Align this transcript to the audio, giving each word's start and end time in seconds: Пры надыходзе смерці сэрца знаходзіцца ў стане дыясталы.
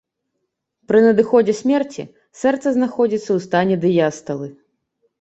Пры 0.91 1.01
надыходзе 1.07 1.55
смерці 1.61 2.03
сэрца 2.41 2.67
знаходзіцца 2.81 3.25
ў 3.25 3.39
стане 3.49 3.75
дыясталы. 3.89 4.55